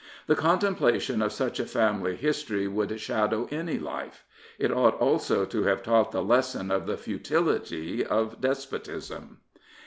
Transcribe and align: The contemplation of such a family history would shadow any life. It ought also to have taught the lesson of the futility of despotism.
The 0.25 0.35
contemplation 0.35 1.21
of 1.21 1.31
such 1.31 1.59
a 1.59 1.65
family 1.67 2.15
history 2.15 2.67
would 2.67 2.99
shadow 2.99 3.47
any 3.51 3.77
life. 3.77 4.23
It 4.57 4.71
ought 4.71 4.99
also 4.99 5.45
to 5.45 5.63
have 5.65 5.83
taught 5.83 6.11
the 6.11 6.23
lesson 6.23 6.71
of 6.71 6.87
the 6.87 6.97
futility 6.97 8.03
of 8.03 8.41
despotism. 8.41 9.41